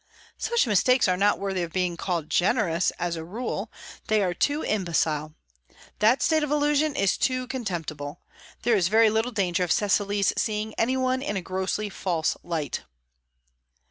"Such 0.39 0.65
mistakes 0.65 1.07
are 1.07 1.15
not 1.15 1.37
worthy 1.37 1.61
of 1.61 1.71
being 1.71 1.95
called 1.95 2.27
generous, 2.27 2.89
as 2.97 3.15
a 3.15 3.23
rule. 3.23 3.71
They 4.07 4.23
are 4.23 4.33
too 4.33 4.63
imbecile. 4.63 5.35
That 5.99 6.23
state 6.23 6.41
of 6.41 6.49
illusion 6.49 6.95
is 6.95 7.19
too 7.19 7.45
contemptible. 7.45 8.19
There 8.63 8.75
is 8.75 8.87
very 8.87 9.11
little 9.11 9.31
danger 9.31 9.63
of 9.63 9.71
Cecily's 9.71 10.33
seeing 10.35 10.73
any 10.73 10.97
one 10.97 11.21
in 11.21 11.37
a 11.37 11.41
grossly 11.43 11.87
false 11.89 12.35
light." 12.41 12.81